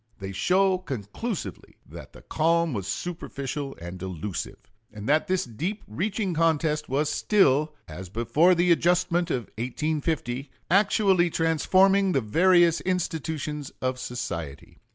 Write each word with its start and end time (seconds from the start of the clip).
They 0.17 0.31
show 0.31 0.79
conclusively 0.79 1.77
that 1.87 2.11
the 2.11 2.23
calm 2.23 2.73
was 2.73 2.87
superficial 2.87 3.77
and 3.79 3.99
delusive, 3.99 4.57
and 4.91 5.07
that 5.07 5.27
this 5.27 5.45
deep 5.45 5.83
reaching 5.87 6.33
contest 6.33 6.89
was 6.89 7.07
still, 7.07 7.75
as 7.87 8.09
before 8.09 8.55
the 8.55 8.71
adjustment 8.71 9.29
of 9.29 9.43
1850, 9.59 10.49
actually 10.71 11.29
transforming 11.29 12.13
the 12.13 12.21
various 12.21 12.81
institutions 12.81 13.71
of 13.79 13.99
society. 13.99 14.79